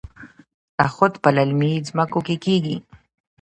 نخود 0.79 1.13
په 1.23 1.29
للمي 1.35 1.71
ځمکو 1.87 2.19
کې 2.27 2.35
کیږي. 2.45 2.77